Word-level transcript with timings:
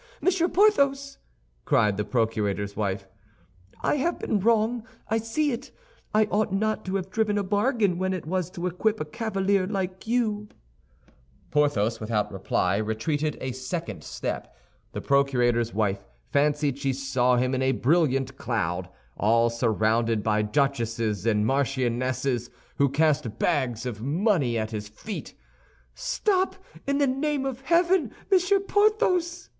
Monsieur 0.19 0.47
Porthos!" 0.47 1.19
cried 1.63 1.95
the 1.95 2.03
procurator's 2.03 2.75
wife. 2.75 3.07
"I 3.81 3.97
have 3.97 4.17
been 4.17 4.39
wrong; 4.39 4.83
I 5.11 5.19
see 5.19 5.51
it. 5.51 5.69
I 6.11 6.23
ought 6.31 6.51
not 6.51 6.83
to 6.85 6.95
have 6.95 7.11
driven 7.11 7.37
a 7.37 7.43
bargain 7.43 7.99
when 7.99 8.11
it 8.11 8.25
was 8.25 8.49
to 8.51 8.65
equip 8.65 8.99
a 8.99 9.05
cavalier 9.05 9.67
like 9.67 10.07
you." 10.07 10.49
Porthos, 11.51 11.99
without 11.99 12.31
reply, 12.33 12.77
retreated 12.77 13.37
a 13.41 13.51
second 13.51 14.03
step. 14.03 14.51
The 14.93 15.01
procurator's 15.01 15.71
wife 15.71 16.03
fancied 16.31 16.79
she 16.79 16.93
saw 16.93 17.37
him 17.37 17.53
in 17.53 17.61
a 17.61 17.71
brilliant 17.71 18.35
cloud, 18.39 18.89
all 19.17 19.51
surrounded 19.51 20.23
by 20.23 20.41
duchesses 20.41 21.27
and 21.27 21.45
marchionesses, 21.45 22.49
who 22.77 22.89
cast 22.89 23.37
bags 23.37 23.85
of 23.85 24.01
money 24.01 24.57
at 24.57 24.71
his 24.71 24.87
feet. 24.87 25.35
"Stop, 25.93 26.55
in 26.87 26.97
the 26.97 27.05
name 27.05 27.45
of 27.45 27.61
heaven, 27.61 28.11
Monsieur 28.31 28.59
Porthos!" 28.59 29.49